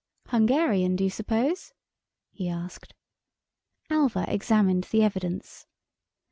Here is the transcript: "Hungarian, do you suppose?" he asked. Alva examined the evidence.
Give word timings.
"Hungarian, 0.29 0.95
do 0.95 1.03
you 1.03 1.11
suppose?" 1.11 1.73
he 2.31 2.49
asked. 2.49 2.95
Alva 3.91 4.25
examined 4.27 4.85
the 4.85 5.03
evidence. 5.03 5.67